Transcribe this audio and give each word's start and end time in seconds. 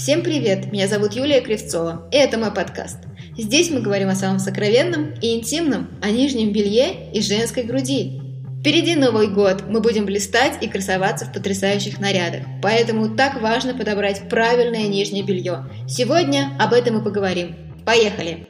Всем 0.00 0.22
привет! 0.22 0.72
Меня 0.72 0.88
зовут 0.88 1.12
Юлия 1.12 1.42
Кривцова, 1.42 2.08
и 2.10 2.16
это 2.16 2.38
мой 2.38 2.50
подкаст. 2.50 2.96
Здесь 3.36 3.68
мы 3.68 3.82
говорим 3.82 4.08
о 4.08 4.14
самом 4.14 4.38
сокровенном 4.38 5.12
и 5.20 5.36
интимном, 5.36 5.90
о 6.00 6.08
нижнем 6.10 6.52
белье 6.52 7.12
и 7.12 7.20
женской 7.20 7.64
груди. 7.64 8.18
Впереди 8.60 8.96
Новый 8.96 9.28
год, 9.28 9.64
мы 9.68 9.82
будем 9.82 10.06
блистать 10.06 10.54
и 10.62 10.68
красоваться 10.68 11.26
в 11.26 11.34
потрясающих 11.34 12.00
нарядах, 12.00 12.46
поэтому 12.62 13.14
так 13.14 13.42
важно 13.42 13.74
подобрать 13.74 14.26
правильное 14.30 14.88
нижнее 14.88 15.22
белье. 15.22 15.66
Сегодня 15.86 16.50
об 16.58 16.72
этом 16.72 16.98
и 16.98 17.04
поговорим. 17.04 17.54
Поехали! 17.84 18.48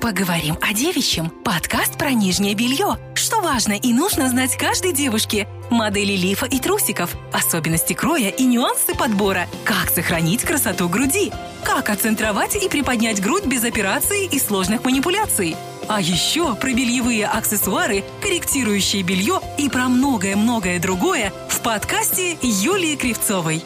Поговорим 0.00 0.56
о 0.62 0.72
девичьем. 0.72 1.28
Подкаст 1.44 1.98
про 1.98 2.12
нижнее 2.12 2.54
белье. 2.54 2.96
Что 3.14 3.42
важно 3.42 3.74
и 3.74 3.92
нужно 3.92 4.30
знать 4.30 4.56
каждой 4.56 4.94
девушке. 4.94 5.46
Модели 5.70 6.16
лифа 6.16 6.46
и 6.46 6.58
трусиков, 6.58 7.16
особенности 7.32 7.92
кроя 7.92 8.28
и 8.28 8.44
нюансы 8.44 8.92
подбора. 8.92 9.46
Как 9.64 9.88
сохранить 9.88 10.42
красоту 10.42 10.88
груди. 10.88 11.30
Как 11.64 11.90
отцентровать 11.90 12.56
и 12.56 12.68
приподнять 12.68 13.22
грудь 13.22 13.46
без 13.46 13.62
операции 13.62 14.26
и 14.26 14.40
сложных 14.40 14.84
манипуляций. 14.84 15.54
А 15.86 16.00
еще 16.00 16.56
про 16.56 16.72
бельевые 16.72 17.26
аксессуары, 17.26 18.02
корректирующие 18.20 19.04
белье 19.04 19.40
и 19.58 19.68
про 19.68 19.88
многое-многое 19.88 20.80
другое 20.80 21.32
в 21.48 21.60
подкасте 21.60 22.36
Юлии 22.42 22.96
Кривцовой. 22.96 23.62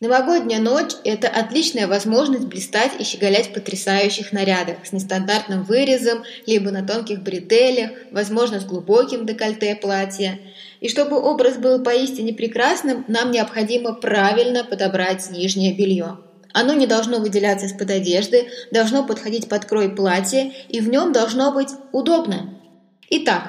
Новогодняя 0.00 0.60
ночь– 0.60 0.92
это 1.04 1.28
отличная 1.28 1.86
возможность 1.86 2.46
блистать 2.46 2.92
и 2.98 3.04
щеголять 3.04 3.48
в 3.48 3.52
потрясающих 3.54 4.32
нарядах 4.32 4.84
с 4.84 4.92
нестандартным 4.92 5.62
вырезом, 5.62 6.24
либо 6.46 6.70
на 6.70 6.86
тонких 6.86 7.22
бретелях, 7.22 7.90
возможно, 8.10 8.60
с 8.60 8.64
глубоким 8.64 9.24
декольте 9.24 9.74
платья. 9.74 10.38
И 10.84 10.88
чтобы 10.90 11.16
образ 11.18 11.56
был 11.56 11.82
поистине 11.82 12.34
прекрасным, 12.34 13.06
нам 13.08 13.30
необходимо 13.30 13.94
правильно 13.94 14.64
подобрать 14.64 15.30
нижнее 15.30 15.72
белье. 15.72 16.18
Оно 16.52 16.74
не 16.74 16.86
должно 16.86 17.20
выделяться 17.20 17.64
из-под 17.64 17.90
одежды, 17.90 18.48
должно 18.70 19.02
подходить 19.02 19.48
под 19.48 19.64
крой 19.64 19.88
платья, 19.88 20.52
и 20.68 20.80
в 20.80 20.90
нем 20.90 21.14
должно 21.14 21.52
быть 21.52 21.70
удобно. 21.92 22.60
Итак, 23.08 23.48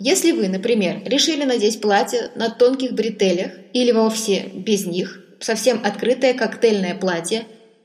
если 0.00 0.32
вы, 0.32 0.48
например, 0.48 1.02
решили 1.04 1.44
надеть 1.44 1.80
платье 1.80 2.32
на 2.34 2.50
тонких 2.50 2.94
бретелях 2.94 3.52
или 3.72 3.92
вовсе 3.92 4.50
без 4.52 4.84
них, 4.84 5.20
совсем 5.38 5.82
открытое 5.84 6.34
коктейльное 6.34 6.96
платье, 6.96 7.44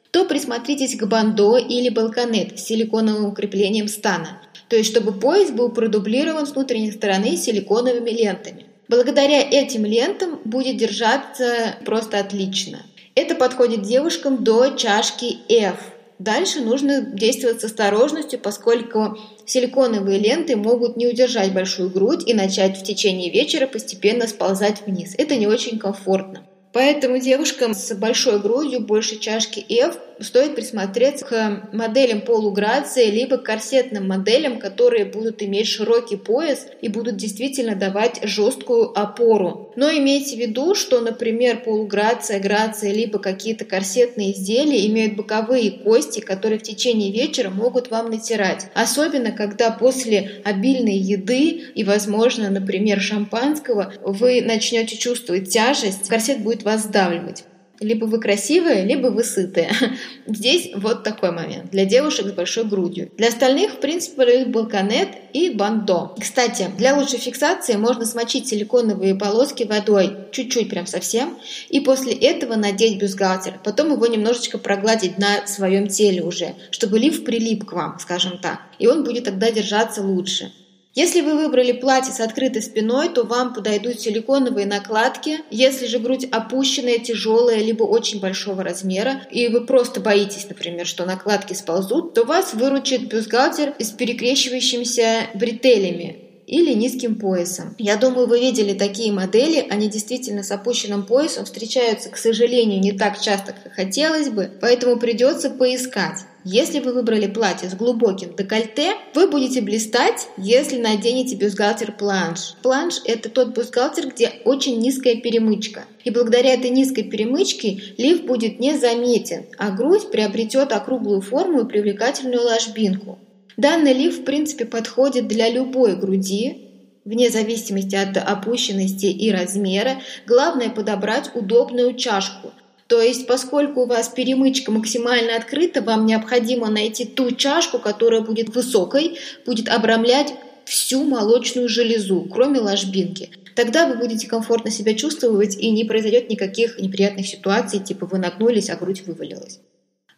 то 0.10 0.26
присмотритесь 0.26 0.98
к 0.98 1.06
бандо 1.06 1.58
или 1.58 1.90
балконет 1.90 2.58
с 2.58 2.64
силиконовым 2.64 3.28
укреплением 3.28 3.90
стана, 3.90 4.42
то 4.70 4.76
есть 4.76 4.90
чтобы 4.90 5.12
пояс 5.12 5.52
был 5.52 5.70
продублирован 5.70 6.48
с 6.48 6.54
внутренней 6.54 6.92
стороны 6.92 7.38
силиконовыми 7.38 8.10
лентами. 8.10 8.67
Благодаря 8.88 9.42
этим 9.42 9.86
лентам 9.86 10.40
будет 10.46 10.78
держаться 10.78 11.76
просто 11.86 12.20
отлично. 12.20 12.80
Это 13.16 13.36
подходит 13.36 13.82
девушкам 13.82 14.44
до 14.44 14.76
чашки 14.78 15.40
F. 15.50 15.78
Дальше 16.20 16.62
нужно 16.62 17.02
действовать 17.02 17.62
с 17.62 17.66
осторожностью, 17.66 18.40
поскольку 18.40 19.18
силиконовые 19.46 20.20
ленты 20.20 20.56
могут 20.56 20.98
не 20.98 21.06
удержать 21.08 21.54
большую 21.54 21.90
грудь 21.90 22.24
и 22.26 22.34
начать 22.34 22.78
в 22.78 22.84
течение 22.84 23.30
вечера 23.30 23.68
постепенно 23.68 24.26
сползать 24.26 24.86
вниз. 24.86 25.14
Это 25.18 25.36
не 25.36 25.48
очень 25.48 25.78
комфортно. 25.78 26.47
Поэтому 26.78 27.18
девушкам 27.18 27.74
с 27.74 27.92
большой 27.96 28.40
грудью, 28.40 28.82
больше 28.82 29.18
чашки 29.18 29.66
F, 29.68 29.98
стоит 30.20 30.56
присмотреться 30.56 31.26
к 31.26 31.70
моделям 31.74 32.22
полуграции, 32.22 33.10
либо 33.10 33.38
к 33.38 33.44
корсетным 33.44 34.08
моделям, 34.08 34.60
которые 34.60 35.06
будут 35.06 35.42
иметь 35.44 35.68
широкий 35.68 36.18
пояс 36.18 36.68
и 36.82 36.88
будут 36.88 37.18
действительно 37.18 37.76
давать 37.76 38.20
жесткую 38.24 38.98
опору. 38.98 39.72
Но 39.76 39.90
имейте 39.90 40.36
в 40.36 40.40
виду, 40.40 40.76
что, 40.76 41.02
например, 41.02 41.64
полуграция, 41.64 42.40
грация, 42.40 42.92
либо 42.92 43.20
какие-то 43.20 43.66
корсетные 43.66 44.34
изделия 44.34 44.86
имеют 44.88 45.16
боковые 45.16 45.72
кости, 45.72 46.20
которые 46.20 46.60
в 46.60 46.64
течение 46.64 47.12
вечера 47.12 47.50
могут 47.50 47.92
вам 47.92 48.10
натирать. 48.10 48.68
Особенно, 48.74 49.32
когда 49.32 49.72
после 49.72 50.42
обильной 50.44 50.98
еды 50.98 51.64
и, 51.74 51.84
возможно, 51.84 52.50
например, 52.50 53.02
шампанского, 53.02 53.94
вы 54.02 54.42
начнете 54.42 54.98
чувствовать 54.98 55.50
тяжесть, 55.50 56.08
корсет 56.08 56.40
будет 56.40 56.64
вас 56.68 56.84
сдавливать. 56.84 57.46
Либо 57.80 58.06
вы 58.06 58.20
красивые, 58.20 58.84
либо 58.86 59.08
вы 59.08 59.24
сытые. 59.24 59.72
Здесь 60.26 60.72
вот 60.76 61.04
такой 61.04 61.32
момент. 61.32 61.70
Для 61.72 61.86
девушек 61.86 62.26
с 62.28 62.32
большой 62.32 62.66
грудью. 62.66 63.12
Для 63.18 63.28
остальных, 63.28 63.74
в 63.74 63.80
принципе, 63.80 64.18
подойдут 64.18 64.50
балконет 64.50 65.10
и 65.32 65.52
бандо. 65.52 66.16
Кстати, 66.20 66.70
для 66.78 66.98
лучшей 66.98 67.20
фиксации 67.20 67.76
можно 67.76 68.06
смочить 68.06 68.48
силиконовые 68.48 69.16
полоски 69.16 69.64
водой, 69.64 70.18
чуть-чуть 70.32 70.70
прям 70.70 70.88
совсем, 70.88 71.38
и 71.70 71.80
после 71.80 72.14
этого 72.14 72.56
надеть 72.56 73.00
бюстгальтер. 73.00 73.60
Потом 73.64 73.94
его 73.94 74.08
немножечко 74.08 74.58
прогладить 74.58 75.20
на 75.20 75.46
своем 75.46 75.88
теле 75.88 76.24
уже, 76.24 76.56
чтобы 76.72 76.98
лиф 76.98 77.24
прилип 77.24 77.64
к 77.66 77.74
вам, 77.74 78.00
скажем 78.00 78.40
так. 78.40 78.60
И 78.80 78.88
он 78.88 79.04
будет 79.04 79.26
тогда 79.26 79.52
держаться 79.52 80.02
лучше. 80.02 80.52
Если 80.98 81.22
вы 81.22 81.36
выбрали 81.36 81.74
платье 81.74 82.12
с 82.12 82.20
открытой 82.20 82.64
спиной, 82.64 83.10
то 83.10 83.22
вам 83.24 83.54
подойдут 83.54 84.02
силиконовые 84.02 84.66
накладки. 84.66 85.42
Если 85.52 85.86
же 85.86 86.00
грудь 86.00 86.26
опущенная, 86.32 86.98
тяжелая, 86.98 87.60
либо 87.60 87.84
очень 87.84 88.20
большого 88.20 88.64
размера, 88.64 89.22
и 89.30 89.48
вы 89.48 89.64
просто 89.64 90.00
боитесь, 90.00 90.48
например, 90.50 90.88
что 90.88 91.06
накладки 91.06 91.54
сползут, 91.54 92.16
то 92.16 92.24
вас 92.24 92.56
выручит 92.56 93.10
бюстгальтер 93.10 93.76
с 93.78 93.92
перекрещивающимися 93.92 95.28
бретелями 95.36 96.18
или 96.48 96.74
низким 96.74 97.14
поясом. 97.14 97.76
Я 97.78 97.98
думаю, 97.98 98.26
вы 98.26 98.40
видели 98.40 98.74
такие 98.74 99.12
модели, 99.12 99.68
они 99.70 99.90
действительно 99.90 100.42
с 100.42 100.50
опущенным 100.50 101.06
поясом 101.06 101.46
встречаются, 101.46 102.10
к 102.10 102.18
сожалению, 102.18 102.80
не 102.80 102.94
так 102.94 103.22
часто, 103.22 103.54
как 103.54 103.72
хотелось 103.72 104.30
бы, 104.30 104.50
поэтому 104.60 104.98
придется 104.98 105.52
поискать. 105.52 106.22
Если 106.50 106.80
вы 106.80 106.94
выбрали 106.94 107.28
платье 107.28 107.70
с 107.70 107.74
глубоким 107.74 108.34
декольте, 108.34 108.94
вы 109.14 109.28
будете 109.28 109.60
блистать, 109.60 110.30
если 110.38 110.78
наденете 110.78 111.36
бюстгальтер 111.36 111.92
планш. 111.92 112.54
Планш– 112.64 113.02
это 113.06 113.28
тот 113.28 113.50
бюстгальтер, 113.50 114.08
где 114.08 114.32
очень 114.46 114.80
низкая 114.80 115.18
перемычка. 115.18 115.84
И 116.06 116.10
благодаря 116.10 116.54
этой 116.54 116.70
низкой 116.70 117.04
перемычке 117.04 117.82
лиф 117.98 118.24
будет 118.24 118.62
незаметен, 118.62 119.48
а 119.58 119.72
грудь 119.72 120.10
приобретет 120.10 120.72
округлую 120.72 121.20
форму 121.20 121.64
и 121.64 121.68
привлекательную 121.68 122.42
ложбинку. 122.42 123.20
Данный 123.58 123.92
лиф 123.92 124.20
в 124.20 124.24
принципе 124.24 124.64
подходит 124.64 125.28
для 125.28 125.50
любой 125.50 125.98
груди, 125.98 126.70
вне 127.04 127.30
зависимости 127.30 127.96
от 127.96 128.16
опущенности 128.16 129.08
и 129.08 129.30
размера. 129.32 129.98
Главное 130.26 130.70
подобрать 130.70 131.30
удобную 131.36 131.94
чашку– 131.96 132.54
то 132.88 133.02
есть, 133.02 133.28
поскольку 133.28 133.82
у 133.82 133.86
вас 133.86 134.08
перемычка 134.08 134.72
максимально 134.72 135.36
открыта, 135.36 135.82
вам 135.82 136.06
необходимо 136.06 136.70
найти 136.70 137.06
ту 137.06 137.32
чашку, 137.32 137.80
которая 137.80 138.22
будет 138.22 138.56
высокой, 138.56 139.20
будет 139.46 139.68
обрамлять 139.68 140.34
всю 140.64 141.04
молочную 141.04 141.68
железу, 141.68 142.22
кроме 142.32 142.60
ложбинки. 142.60 143.30
Тогда 143.56 143.88
вы 143.88 143.96
будете 143.96 144.28
комфортно 144.28 144.72
себя 144.72 144.94
чувствовать 144.94 145.58
и 145.58 145.72
не 145.72 145.84
произойдет 145.84 146.30
никаких 146.30 146.80
неприятных 146.80 147.28
ситуаций, 147.28 147.80
типа 147.80 148.06
вы 148.06 148.20
нагнулись, 148.20 148.70
а 148.70 148.76
грудь 148.76 149.04
вывалилась. 149.06 149.60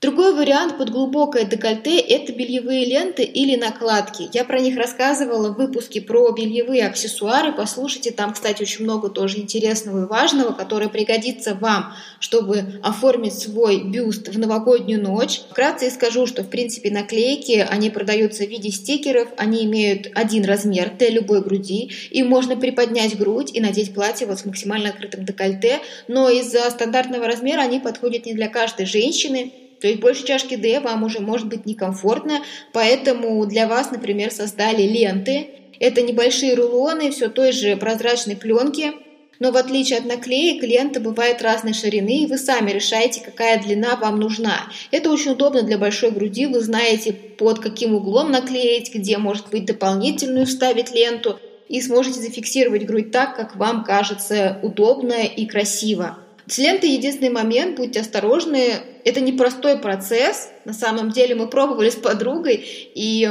Другой 0.01 0.33
вариант 0.33 0.77
под 0.77 0.91
глубокое 0.91 1.43
декольте– 1.43 1.99
это 1.99 2.31
бельевые 2.31 2.85
ленты 2.85 3.23
или 3.23 3.57
накладки. 3.57 4.29
Я 4.31 4.45
про 4.45 4.61
них 4.61 4.77
рассказывала 4.77 5.49
в 5.49 5.57
выпуске 5.57 5.99
про 5.99 6.31
бельевые 6.31 6.87
аксессуары. 6.87 7.51
Послушайте, 7.51 8.11
там, 8.11 8.31
кстати, 8.31 8.61
очень 8.61 8.85
много 8.85 9.09
тоже 9.09 9.39
интересного 9.39 10.03
и 10.03 10.07
важного, 10.07 10.53
которое 10.53 10.87
пригодится 10.87 11.53
вам, 11.53 11.91
чтобы 12.21 12.79
оформить 12.81 13.37
свой 13.37 13.83
бюст 13.83 14.29
в 14.29 14.39
новогоднюю 14.39 15.03
ночь. 15.03 15.41
Вкратце 15.49 15.91
скажу, 15.91 16.25
что, 16.27 16.43
в 16.43 16.49
принципе, 16.49 16.91
наклейки, 16.91 17.67
они 17.69 17.89
продаются 17.89 18.45
в 18.45 18.49
виде 18.49 18.71
стикеров, 18.71 19.27
они 19.35 19.65
имеют 19.65 20.07
один 20.15 20.45
размер 20.45 20.93
для 20.97 21.09
любой 21.09 21.41
груди, 21.41 21.91
и 22.09 22.23
можно 22.23 22.55
приподнять 22.55 23.17
грудь 23.17 23.51
и 23.53 23.59
надеть 23.59 23.93
платье 23.93 24.27
вот 24.27 24.39
с 24.39 24.45
максимально 24.45 24.91
открытым 24.91 25.25
декольте, 25.25 25.79
но 26.07 26.29
из-за 26.29 26.69
стандартного 26.69 27.27
размера 27.27 27.59
они 27.59 27.81
подходят 27.81 28.25
не 28.25 28.33
для 28.33 28.47
каждой 28.47 28.85
женщины, 28.85 29.51
то 29.79 29.87
есть 29.87 29.99
больше 29.99 30.25
чашки 30.25 30.55
D 30.55 30.79
вам 30.79 31.03
уже 31.03 31.19
может 31.19 31.47
быть 31.47 31.65
некомфортно, 31.65 32.41
поэтому 32.73 33.45
для 33.45 33.67
вас, 33.67 33.91
например, 33.91 34.31
создали 34.31 34.83
ленты. 34.83 35.47
Это 35.79 36.01
небольшие 36.01 36.55
рулоны 36.55 37.11
все 37.11 37.29
той 37.29 37.51
же 37.51 37.77
прозрачной 37.77 38.35
пленки, 38.35 38.91
но 39.39 39.51
в 39.51 39.57
отличие 39.57 39.99
от 39.99 40.05
наклеек, 40.05 40.63
лента 40.63 40.99
бывает 40.99 41.41
разной 41.41 41.73
ширины, 41.73 42.23
и 42.23 42.27
вы 42.27 42.37
сами 42.37 42.71
решаете, 42.71 43.21
какая 43.23 43.61
длина 43.61 43.95
вам 43.95 44.19
нужна. 44.19 44.67
Это 44.91 45.09
очень 45.09 45.31
удобно 45.31 45.63
для 45.63 45.77
большой 45.77 46.11
груди, 46.11 46.45
вы 46.45 46.59
знаете, 46.59 47.13
под 47.13 47.59
каким 47.59 47.95
углом 47.95 48.31
наклеить, 48.31 48.93
где, 48.93 49.17
может 49.17 49.49
быть, 49.49 49.65
дополнительную 49.65 50.45
вставить 50.45 50.93
ленту, 50.93 51.39
и 51.69 51.81
сможете 51.81 52.19
зафиксировать 52.19 52.85
грудь 52.85 53.11
так, 53.11 53.35
как 53.35 53.55
вам 53.55 53.83
кажется 53.83 54.59
удобно 54.63 55.23
и 55.23 55.45
красиво. 55.45 56.17
С 56.49 56.57
лентой 56.57 56.89
единственный 56.89 57.29
момент, 57.29 57.77
будьте 57.77 57.99
осторожны, 57.99 58.73
это 59.05 59.21
непростой 59.21 59.77
процесс. 59.77 60.49
На 60.65 60.73
самом 60.73 61.11
деле 61.11 61.35
мы 61.35 61.47
пробовали 61.47 61.91
с 61.91 61.95
подругой, 61.95 62.55
и 62.95 63.29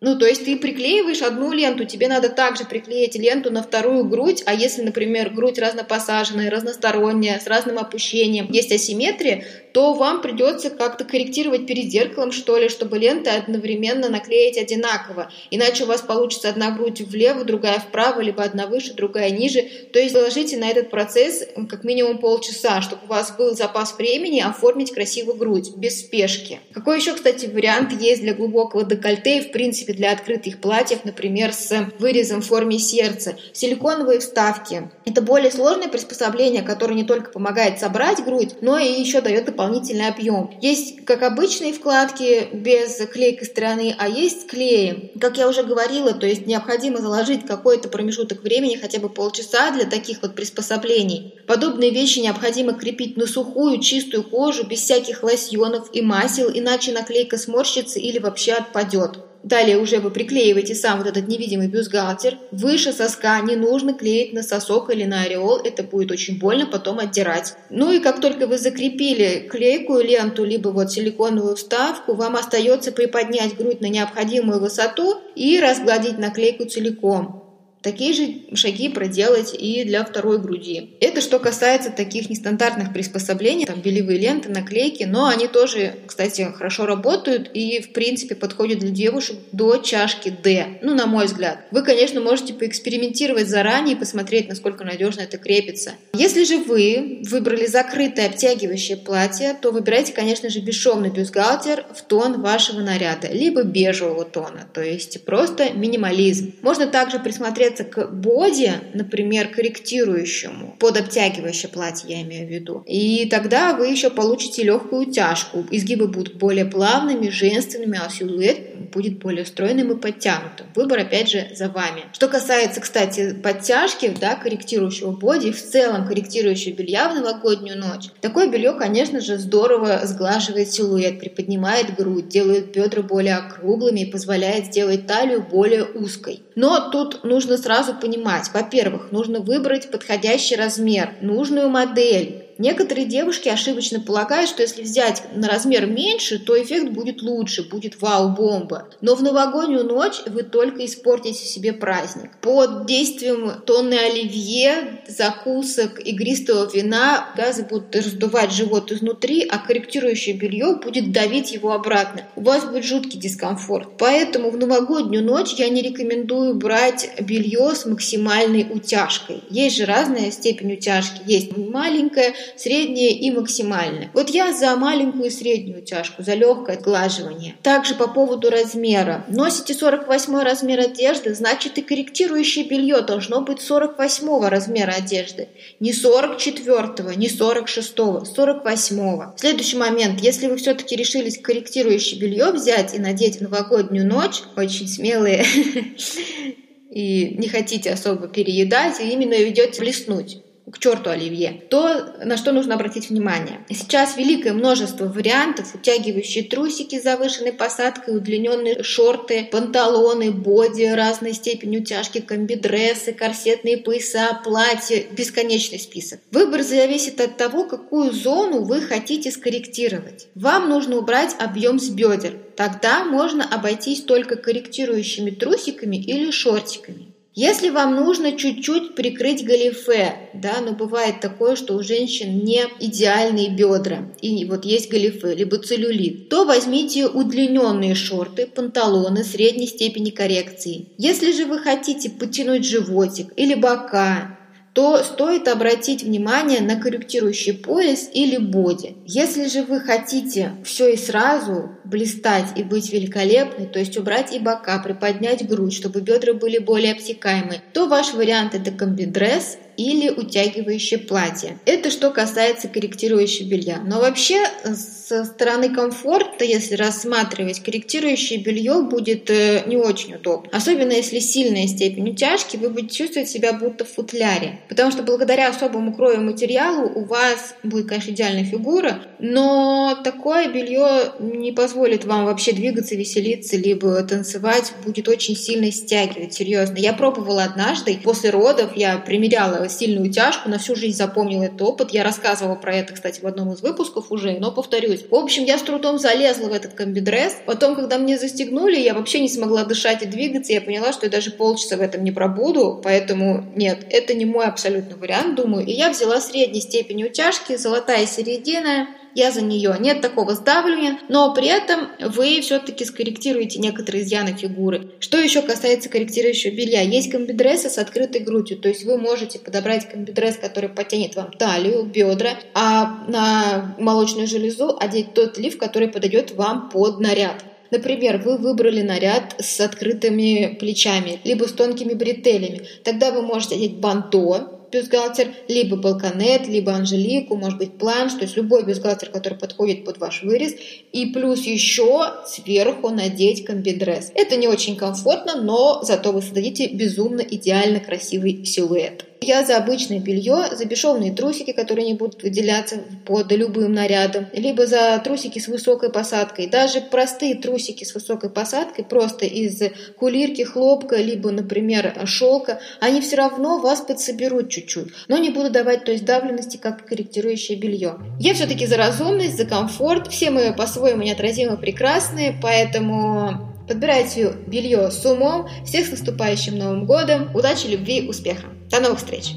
ну, 0.00 0.18
то 0.18 0.26
есть 0.26 0.44
ты 0.44 0.56
приклеиваешь 0.56 1.22
одну 1.22 1.52
ленту, 1.52 1.84
тебе 1.84 2.08
надо 2.08 2.30
также 2.30 2.64
приклеить 2.64 3.16
ленту 3.16 3.50
на 3.50 3.62
вторую 3.62 4.04
грудь, 4.04 4.42
а 4.46 4.54
если, 4.54 4.82
например, 4.82 5.30
грудь 5.30 5.58
разнопосаженная, 5.58 6.50
разносторонняя, 6.50 7.38
с 7.38 7.46
разным 7.46 7.78
опущением, 7.78 8.50
есть 8.50 8.72
асимметрия, 8.72 9.44
то 9.72 9.92
вам 9.92 10.22
придется 10.22 10.70
как-то 10.70 11.04
корректировать 11.04 11.66
перед 11.66 11.90
зеркалом, 11.90 12.32
что 12.32 12.56
ли, 12.58 12.68
чтобы 12.68 12.98
ленты 12.98 13.30
одновременно 13.30 14.08
наклеить 14.08 14.58
одинаково. 14.58 15.30
Иначе 15.50 15.84
у 15.84 15.86
вас 15.86 16.00
получится 16.00 16.48
одна 16.48 16.70
грудь 16.70 17.00
влево, 17.02 17.44
другая 17.44 17.78
вправо, 17.78 18.20
либо 18.20 18.42
одна 18.42 18.66
выше, 18.66 18.94
другая 18.94 19.30
ниже. 19.30 19.62
То 19.92 19.98
есть 19.98 20.14
положите 20.14 20.56
на 20.56 20.68
этот 20.68 20.90
процесс 20.90 21.44
как 21.68 21.84
минимум 21.84 22.18
полчаса, 22.18 22.82
чтобы 22.82 23.02
у 23.04 23.08
вас 23.08 23.36
был 23.36 23.54
запас 23.54 23.96
времени 23.96 24.40
оформить 24.40 24.92
красивую 24.92 25.36
грудь, 25.36 25.76
без 25.76 26.00
спешки. 26.00 26.58
Какой 26.72 26.98
еще, 26.98 27.14
кстати, 27.14 27.46
вариант 27.46 27.92
есть 28.00 28.22
для 28.22 28.34
глубокого 28.34 28.84
декольте 28.84 29.38
и, 29.38 29.40
в 29.42 29.52
принципе, 29.52 29.89
для 29.92 30.12
открытых 30.12 30.60
платьев, 30.60 31.04
например, 31.04 31.52
с 31.52 31.88
вырезом 31.98 32.42
в 32.42 32.46
форме 32.46 32.78
сердца? 32.78 33.36
Силиконовые 33.52 34.20
вставки. 34.20 34.90
Это 35.04 35.22
более 35.22 35.50
сложное 35.50 35.88
приспособление, 35.88 36.62
которое 36.62 36.94
не 36.94 37.04
только 37.04 37.30
помогает 37.30 37.78
собрать 37.78 38.24
грудь, 38.24 38.56
но 38.60 38.78
и 38.78 39.00
еще 39.00 39.20
дает 39.20 39.46
дополнительный 39.46 40.08
объем. 40.08 40.50
Есть 40.60 41.04
как 41.04 41.22
обычные 41.22 41.72
вкладки 41.72 42.48
без 42.52 42.96
клейкой 43.12 43.46
стороны, 43.46 43.94
а 43.98 44.08
есть 44.08 44.42
с 44.42 44.44
клеем. 44.44 45.10
Как 45.20 45.38
я 45.38 45.48
уже 45.48 45.62
говорила, 45.62 46.12
то 46.12 46.26
есть 46.26 46.46
необходимо 46.46 46.98
заложить 46.98 47.46
какой-то 47.46 47.88
промежуток 47.88 48.42
времени, 48.42 48.76
хотя 48.76 49.00
бы 49.00 49.08
полчаса 49.08 49.70
для 49.70 49.84
таких 49.84 50.22
вот 50.22 50.34
приспособлений. 50.34 51.34
Подобные 51.46 51.90
вещи 51.90 52.20
необходимо 52.20 52.74
крепить 52.74 53.16
на 53.16 53.26
сухую, 53.26 53.80
чистую 53.80 54.22
кожу, 54.22 54.64
без 54.64 54.80
всяких 54.80 55.22
лосьонов 55.22 55.88
и 55.92 56.00
масел, 56.00 56.50
иначе 56.52 56.92
наклейка 56.92 57.38
сморщится 57.38 57.98
или 57.98 58.18
вообще 58.18 58.52
отпадет. 58.52 59.18
Далее 59.42 59.78
уже 59.78 60.00
вы 60.00 60.10
приклеиваете 60.10 60.74
сам 60.74 60.98
вот 60.98 61.06
этот 61.06 61.26
невидимый 61.26 61.68
бюстгальтер. 61.68 62.38
Выше 62.50 62.92
соска 62.92 63.40
не 63.40 63.56
нужно 63.56 63.94
клеить 63.94 64.32
на 64.32 64.42
сосок 64.42 64.90
или 64.90 65.04
на 65.04 65.22
ореол, 65.22 65.58
это 65.64 65.82
будет 65.82 66.10
очень 66.10 66.38
больно 66.38 66.66
потом 66.66 66.98
отдирать. 66.98 67.54
Ну 67.70 67.90
и 67.90 68.00
как 68.00 68.20
только 68.20 68.46
вы 68.46 68.58
закрепили 68.58 69.48
клейкую 69.50 70.04
ленту, 70.04 70.44
либо 70.44 70.68
вот 70.68 70.92
силиконовую 70.92 71.56
вставку, 71.56 72.14
вам 72.14 72.36
остается 72.36 72.92
приподнять 72.92 73.56
грудь 73.56 73.80
на 73.80 73.86
необходимую 73.86 74.60
высоту 74.60 75.20
и 75.34 75.58
разгладить 75.58 76.18
наклейку 76.18 76.66
целиком. 76.66 77.49
Такие 77.82 78.12
же 78.12 78.56
шаги 78.56 78.90
проделать 78.90 79.54
и 79.58 79.84
для 79.84 80.04
второй 80.04 80.38
груди. 80.38 80.90
Это 81.00 81.22
что 81.22 81.38
касается 81.38 81.90
таких 81.90 82.28
нестандартных 82.28 82.92
приспособлений, 82.92 83.64
там 83.64 83.80
белевые 83.80 84.18
ленты, 84.18 84.50
наклейки, 84.50 85.04
но 85.04 85.28
они 85.28 85.46
тоже, 85.46 85.94
кстати, 86.06 86.52
хорошо 86.54 86.84
работают 86.84 87.50
и, 87.54 87.80
в 87.80 87.92
принципе, 87.92 88.34
подходят 88.34 88.80
для 88.80 88.90
девушек 88.90 89.36
до 89.52 89.78
чашки 89.78 90.28
D, 90.28 90.78
ну, 90.82 90.94
на 90.94 91.06
мой 91.06 91.24
взгляд. 91.24 91.60
Вы, 91.70 91.82
конечно, 91.82 92.20
можете 92.20 92.52
поэкспериментировать 92.52 93.48
заранее 93.48 93.96
и 93.96 93.98
посмотреть, 93.98 94.48
насколько 94.48 94.84
надежно 94.84 95.22
это 95.22 95.38
крепится. 95.38 95.92
Если 96.12 96.44
же 96.44 96.58
вы 96.58 97.22
выбрали 97.22 97.66
закрытое 97.66 98.26
обтягивающее 98.26 98.98
платье, 98.98 99.56
то 99.60 99.70
выбирайте, 99.70 100.12
конечно 100.12 100.50
же, 100.50 100.60
бесшовный 100.60 101.08
бюстгальтер 101.08 101.86
в 101.94 102.02
тон 102.02 102.42
вашего 102.42 102.80
наряда, 102.80 103.28
либо 103.28 103.62
бежевого 103.62 104.26
тона, 104.26 104.68
то 104.74 104.82
есть 104.82 105.24
просто 105.24 105.72
минимализм. 105.72 106.52
Можно 106.60 106.86
также 106.86 107.18
присмотреться 107.18 107.69
присмотреться 107.70 107.84
к 107.84 108.10
боди, 108.12 108.72
например, 108.94 109.48
корректирующему, 109.48 110.76
под 110.78 110.98
обтягивающее 110.98 111.70
платье 111.70 112.16
я 112.16 112.22
имею 112.22 112.46
в 112.46 112.50
виду, 112.50 112.82
и 112.86 113.26
тогда 113.30 113.74
вы 113.74 113.88
еще 113.88 114.10
получите 114.10 114.62
легкую 114.62 115.08
утяжку. 115.08 115.64
Изгибы 115.70 116.08
будут 116.08 116.36
более 116.36 116.64
плавными, 116.64 117.28
женственными, 117.28 117.98
а 118.02 118.10
силуэт 118.10 118.69
будет 118.90 119.18
более 119.18 119.46
стройным 119.46 119.92
и 119.92 120.00
подтянутым. 120.00 120.66
Выбор, 120.74 121.00
опять 121.00 121.30
же, 121.30 121.48
за 121.54 121.68
вами. 121.68 122.04
Что 122.12 122.28
касается, 122.28 122.80
кстати, 122.80 123.34
подтяжки, 123.34 124.12
да, 124.20 124.34
корректирующего 124.34 125.12
боди, 125.12 125.52
в 125.52 125.62
целом 125.62 126.06
корректирующего 126.06 126.74
белья 126.74 127.08
в 127.08 127.14
новогоднюю 127.14 127.78
ночь, 127.78 128.08
такое 128.20 128.48
белье, 128.48 128.72
конечно 128.72 129.20
же, 129.20 129.38
здорово 129.38 130.00
сглаживает 130.04 130.72
силуэт, 130.72 131.20
приподнимает 131.20 131.94
грудь, 131.94 132.28
делает 132.28 132.72
бедра 132.72 133.02
более 133.02 133.36
округлыми 133.36 134.00
и 134.00 134.10
позволяет 134.10 134.66
сделать 134.66 135.06
талию 135.06 135.42
более 135.42 135.84
узкой. 135.84 136.42
Но 136.54 136.90
тут 136.90 137.24
нужно 137.24 137.56
сразу 137.56 137.94
понимать, 137.94 138.50
во-первых, 138.52 139.12
нужно 139.12 139.40
выбрать 139.40 139.90
подходящий 139.90 140.56
размер, 140.56 141.14
нужную 141.20 141.68
модель, 141.68 142.49
Некоторые 142.60 143.06
девушки 143.06 143.48
ошибочно 143.48 144.00
полагают, 144.00 144.50
что 144.50 144.60
если 144.60 144.82
взять 144.82 145.22
на 145.34 145.48
размер 145.48 145.86
меньше, 145.86 146.38
то 146.38 146.62
эффект 146.62 146.90
будет 146.90 147.22
лучше, 147.22 147.66
будет 147.66 148.02
вау-бомба. 148.02 148.90
Но 149.00 149.14
в 149.14 149.22
новогоднюю 149.22 149.84
ночь 149.84 150.20
вы 150.26 150.42
только 150.42 150.84
испортите 150.84 151.42
себе 151.42 151.72
праздник. 151.72 152.32
Под 152.42 152.84
действием 152.84 153.62
тонны 153.64 153.94
оливье, 153.94 155.00
закусок, 155.08 156.06
игристого 156.06 156.70
вина 156.70 157.32
газы 157.34 157.64
будут 157.64 157.96
раздувать 157.96 158.52
живот 158.52 158.92
изнутри, 158.92 159.48
а 159.50 159.56
корректирующее 159.56 160.36
белье 160.36 160.76
будет 160.84 161.12
давить 161.12 161.52
его 161.52 161.72
обратно. 161.72 162.24
У 162.36 162.42
вас 162.42 162.66
будет 162.66 162.84
жуткий 162.84 163.18
дискомфорт. 163.18 163.88
Поэтому 163.96 164.50
в 164.50 164.58
новогоднюю 164.58 165.24
ночь 165.24 165.54
я 165.54 165.70
не 165.70 165.80
рекомендую 165.80 166.56
брать 166.56 167.10
белье 167.22 167.74
с 167.74 167.86
максимальной 167.86 168.66
утяжкой. 168.70 169.42
Есть 169.48 169.78
же 169.78 169.86
разная 169.86 170.30
степень 170.30 170.74
утяжки. 170.74 171.22
Есть 171.24 171.56
маленькая, 171.56 172.34
среднее 172.56 173.12
и 173.12 173.30
максимальное. 173.30 174.10
Вот 174.14 174.30
я 174.30 174.52
за 174.52 174.74
маленькую 174.76 175.26
и 175.26 175.30
среднюю 175.30 175.82
тяжку, 175.82 176.22
за 176.22 176.34
легкое 176.34 176.76
отглаживание. 176.76 177.56
Также 177.62 177.94
по 177.94 178.08
поводу 178.08 178.50
размера. 178.50 179.24
Носите 179.28 179.74
48 179.74 180.38
размер 180.42 180.80
одежды, 180.80 181.34
значит 181.34 181.78
и 181.78 181.82
корректирующее 181.82 182.64
белье 182.66 183.00
должно 183.00 183.40
быть 183.40 183.60
48 183.60 184.48
размера 184.48 184.92
одежды. 184.92 185.48
Не 185.80 185.92
44, 185.92 187.16
не 187.16 187.28
46, 187.28 187.96
48. 187.96 189.20
Следующий 189.36 189.76
момент. 189.76 190.20
Если 190.20 190.46
вы 190.46 190.56
все-таки 190.56 190.96
решились 190.96 191.38
корректирующее 191.38 192.20
белье 192.20 192.50
взять 192.50 192.94
и 192.94 192.98
надеть 192.98 193.40
новогоднюю 193.40 194.06
ночь, 194.06 194.42
очень 194.56 194.88
смелые, 194.88 195.44
и 196.90 197.34
не 197.38 197.48
хотите 197.48 197.92
особо 197.92 198.28
переедать, 198.28 199.00
и 199.00 199.10
именно 199.10 199.34
идете 199.34 199.80
блеснуть 199.80 200.38
к 200.72 200.78
черту 200.78 201.10
оливье, 201.10 201.62
то 201.68 202.14
на 202.24 202.36
что 202.36 202.52
нужно 202.52 202.74
обратить 202.74 203.10
внимание. 203.10 203.60
Сейчас 203.68 204.16
великое 204.16 204.52
множество 204.52 205.06
вариантов, 205.06 205.74
утягивающие 205.74 206.44
трусики 206.44 206.98
с 206.98 207.04
завышенной 207.04 207.52
посадкой, 207.52 208.16
удлиненные 208.16 208.82
шорты, 208.82 209.48
панталоны, 209.50 210.30
боди 210.30 210.84
разной 210.84 211.34
степени 211.34 211.78
утяжки, 211.78 212.20
комбидрессы, 212.20 213.12
корсетные 213.12 213.78
пояса, 213.78 214.40
платья, 214.44 215.04
бесконечный 215.10 215.78
список. 215.78 216.20
Выбор 216.30 216.62
зависит 216.62 217.20
от 217.20 217.36
того, 217.36 217.64
какую 217.64 218.12
зону 218.12 218.64
вы 218.64 218.80
хотите 218.80 219.30
скорректировать. 219.30 220.28
Вам 220.34 220.68
нужно 220.68 220.96
убрать 220.96 221.34
объем 221.38 221.78
с 221.78 221.88
бедер. 221.88 222.34
Тогда 222.56 223.04
можно 223.04 223.44
обойтись 223.44 224.02
только 224.02 224.36
корректирующими 224.36 225.30
трусиками 225.30 225.96
или 225.96 226.30
шортиками. 226.30 227.09
Если 227.42 227.70
вам 227.70 227.96
нужно 227.96 228.32
чуть-чуть 228.32 228.94
прикрыть 228.94 229.46
галифе, 229.46 230.28
да, 230.34 230.60
но 230.60 230.72
бывает 230.72 231.22
такое, 231.22 231.56
что 231.56 231.74
у 231.74 231.82
женщин 231.82 232.44
не 232.44 232.64
идеальные 232.80 233.48
бедра, 233.48 234.12
и 234.20 234.44
вот 234.44 234.66
есть 234.66 234.90
галифе, 234.90 235.34
либо 235.34 235.56
целлюлит, 235.56 236.28
то 236.28 236.44
возьмите 236.44 237.06
удлиненные 237.06 237.94
шорты, 237.94 238.46
панталоны 238.46 239.24
средней 239.24 239.68
степени 239.68 240.10
коррекции. 240.10 240.88
Если 240.98 241.32
же 241.32 241.46
вы 241.46 241.60
хотите 241.60 242.10
потянуть 242.10 242.66
животик 242.66 243.32
или 243.36 243.54
бока, 243.54 244.38
то 244.72 245.02
стоит 245.02 245.48
обратить 245.48 246.02
внимание 246.02 246.60
на 246.60 246.76
корректирующий 246.76 247.54
пояс 247.54 248.08
или 248.12 248.36
боди. 248.36 248.96
Если 249.04 249.48
же 249.48 249.62
вы 249.62 249.80
хотите 249.80 250.52
все 250.64 250.92
и 250.92 250.96
сразу 250.96 251.70
блистать 251.84 252.56
и 252.56 252.62
быть 252.62 252.92
великолепной, 252.92 253.66
то 253.66 253.78
есть 253.78 253.96
убрать 253.96 254.32
и 254.32 254.38
бока, 254.38 254.78
приподнять 254.78 255.46
грудь, 255.48 255.74
чтобы 255.74 256.00
бедра 256.00 256.34
были 256.34 256.58
более 256.58 256.92
обтекаемые, 256.92 257.62
то 257.72 257.88
ваш 257.88 258.14
вариант 258.14 258.54
это 258.54 258.70
комбидресс 258.70 259.58
или 259.80 260.10
утягивающее 260.10 260.98
платье. 260.98 261.58
Это 261.64 261.90
что 261.90 262.10
касается 262.10 262.68
корректирующего 262.68 263.48
белья. 263.48 263.80
Но 263.84 264.00
вообще 264.00 264.44
со 264.74 265.24
стороны 265.24 265.70
комфорта, 265.70 266.44
если 266.44 266.74
рассматривать, 266.74 267.60
корректирующее 267.60 268.40
белье 268.40 268.82
будет 268.82 269.30
э, 269.30 269.62
не 269.66 269.76
очень 269.76 270.14
удобно. 270.14 270.50
Особенно 270.52 270.92
если 270.92 271.18
сильная 271.18 271.66
степень 271.66 272.10
утяжки, 272.10 272.56
вы 272.56 272.68
будете 272.68 272.94
чувствовать 272.94 273.30
себя 273.30 273.52
будто 273.52 273.84
в 273.84 273.88
футляре. 273.88 274.60
Потому 274.68 274.92
что 274.92 275.02
благодаря 275.02 275.48
особому 275.48 275.94
крою 275.94 276.20
материалу 276.20 276.90
у 276.94 277.04
вас 277.04 277.54
будет, 277.62 277.88
конечно, 277.88 278.10
идеальная 278.10 278.44
фигура, 278.44 279.02
но 279.18 279.98
такое 280.04 280.48
белье 280.48 281.12
не 281.18 281.52
позволит 281.52 282.04
вам 282.04 282.26
вообще 282.26 282.52
двигаться, 282.52 282.94
веселиться, 282.94 283.56
либо 283.56 284.02
танцевать, 284.02 284.72
будет 284.84 285.08
очень 285.08 285.36
сильно 285.36 285.72
стягивать, 285.72 286.34
серьезно. 286.34 286.76
Я 286.78 286.92
пробовала 286.92 287.44
однажды, 287.44 287.98
после 288.02 288.30
родов 288.30 288.76
я 288.76 288.98
примеряла 288.98 289.69
сильную 289.70 290.08
утяжку, 290.08 290.48
на 290.48 290.58
всю 290.58 290.74
жизнь 290.74 290.96
запомнила 290.96 291.44
этот 291.44 291.62
опыт. 291.62 291.90
Я 291.90 292.04
рассказывала 292.04 292.54
про 292.54 292.74
это, 292.74 292.92
кстати, 292.92 293.20
в 293.20 293.26
одном 293.26 293.52
из 293.52 293.62
выпусков 293.62 294.10
уже, 294.10 294.38
но 294.38 294.52
повторюсь. 294.52 295.04
В 295.08 295.14
общем, 295.14 295.44
я 295.44 295.58
с 295.58 295.62
трудом 295.62 295.98
залезла 295.98 296.48
в 296.48 296.52
этот 296.52 296.74
комбидресс. 296.74 297.36
Потом, 297.46 297.74
когда 297.74 297.98
мне 297.98 298.18
застегнули, 298.18 298.76
я 298.76 298.94
вообще 298.94 299.20
не 299.20 299.28
смогла 299.28 299.64
дышать 299.64 300.02
и 300.02 300.06
двигаться. 300.06 300.52
Я 300.52 300.60
поняла, 300.60 300.92
что 300.92 301.06
я 301.06 301.12
даже 301.12 301.30
полчаса 301.30 301.76
в 301.76 301.80
этом 301.80 302.04
не 302.04 302.12
пробуду, 302.12 302.80
поэтому 302.82 303.44
нет, 303.54 303.86
это 303.90 304.14
не 304.14 304.24
мой 304.24 304.46
абсолютно 304.46 304.96
вариант, 304.96 305.36
думаю. 305.36 305.66
И 305.66 305.72
я 305.72 305.90
взяла 305.90 306.20
средней 306.20 306.60
степени 306.60 307.04
утяжки, 307.04 307.56
золотая 307.56 308.06
середина, 308.06 308.88
я 309.14 309.30
за 309.30 309.42
нее. 309.42 309.76
Нет 309.78 310.00
такого 310.00 310.34
сдавливания, 310.34 310.98
но 311.08 311.34
при 311.34 311.48
этом 311.48 311.88
вы 312.00 312.40
все-таки 312.40 312.84
скорректируете 312.84 313.58
некоторые 313.58 314.04
изъяны 314.04 314.36
фигуры. 314.36 314.92
Что 315.00 315.18
еще 315.18 315.42
касается 315.42 315.88
корректирующего 315.88 316.52
белья? 316.52 316.82
Есть 316.82 317.10
комбидресы 317.10 317.70
с 317.70 317.78
открытой 317.78 318.20
грудью, 318.20 318.58
то 318.58 318.68
есть 318.68 318.84
вы 318.84 318.98
можете 318.98 319.38
подобрать 319.38 319.88
комбидрес, 319.88 320.36
который 320.36 320.68
потянет 320.68 321.16
вам 321.16 321.32
талию, 321.32 321.84
бедра, 321.84 322.38
а 322.54 323.04
на 323.08 323.74
молочную 323.78 324.26
железу 324.26 324.76
одеть 324.78 325.14
тот 325.14 325.38
лиф, 325.38 325.58
который 325.58 325.88
подойдет 325.88 326.32
вам 326.32 326.70
под 326.70 327.00
наряд. 327.00 327.44
Например, 327.70 328.18
вы 328.18 328.36
выбрали 328.36 328.82
наряд 328.82 329.36
с 329.38 329.60
открытыми 329.60 330.56
плечами, 330.58 331.20
либо 331.24 331.44
с 331.44 331.52
тонкими 331.52 331.94
бретелями. 331.94 332.62
Тогда 332.82 333.12
вы 333.12 333.22
можете 333.22 333.54
одеть 333.54 333.76
банто, 333.76 334.59
бюстгальтер, 334.70 335.32
либо 335.48 335.76
балконет, 335.76 336.46
либо 336.46 336.72
анжелику, 336.72 337.36
может 337.36 337.58
быть 337.58 337.78
планш, 337.78 338.14
то 338.14 338.22
есть 338.22 338.36
любой 338.36 338.64
бюстгальтер, 338.64 339.10
который 339.10 339.38
подходит 339.38 339.84
под 339.84 339.98
ваш 339.98 340.22
вырез, 340.22 340.54
и 340.92 341.06
плюс 341.06 341.42
еще 341.42 342.14
сверху 342.26 342.90
надеть 342.90 343.44
комбидресс. 343.44 344.12
Это 344.14 344.36
не 344.36 344.48
очень 344.48 344.76
комфортно, 344.76 345.40
но 345.40 345.80
зато 345.82 346.12
вы 346.12 346.22
создадите 346.22 346.68
безумно 346.68 347.20
идеально 347.20 347.80
красивый 347.80 348.44
силуэт. 348.44 349.09
Я 349.22 349.44
за 349.44 349.58
обычное 349.58 349.98
белье, 349.98 350.48
за 350.52 350.64
бесшовные 350.64 351.12
трусики, 351.12 351.52
которые 351.52 351.86
не 351.86 351.94
будут 351.94 352.22
выделяться 352.22 352.78
под 353.04 353.30
любым 353.32 353.74
нарядом, 353.74 354.26
либо 354.32 354.66
за 354.66 354.98
трусики 355.04 355.38
с 355.38 355.46
высокой 355.46 355.90
посадкой. 355.90 356.46
Даже 356.46 356.80
простые 356.80 357.34
трусики 357.34 357.84
с 357.84 357.94
высокой 357.94 358.30
посадкой, 358.30 358.84
просто 358.84 359.26
из 359.26 359.60
кулирки, 359.98 360.42
хлопка, 360.42 360.96
либо, 360.96 361.30
например, 361.30 361.94
шелка, 362.06 362.60
они 362.80 363.02
все 363.02 363.16
равно 363.16 363.58
вас 363.58 363.82
подсоберут 363.82 364.48
чуть-чуть, 364.48 364.88
но 365.08 365.18
не 365.18 365.28
будут 365.28 365.52
давать 365.52 365.84
той 365.84 365.98
сдавленности, 365.98 366.56
как 366.56 366.86
корректирующее 366.86 367.58
белье. 367.58 367.98
Я 368.18 368.32
все-таки 368.32 368.64
за 368.64 368.78
разумность, 368.78 369.36
за 369.36 369.44
комфорт. 369.44 370.10
Все 370.10 370.30
мы 370.30 370.54
по-своему 370.54 371.02
неотразимо 371.02 371.56
прекрасные, 371.56 372.38
поэтому 372.40 373.49
Подбирайте 373.70 374.32
белье 374.48 374.90
с 374.90 375.06
умом. 375.06 375.46
Всех 375.64 375.86
с 375.86 375.90
наступающим 375.92 376.58
Новым 376.58 376.86
годом. 376.86 377.30
Удачи, 377.36 377.68
любви, 377.68 378.08
успеха. 378.08 378.48
До 378.68 378.80
новых 378.80 378.98
встреч! 378.98 379.36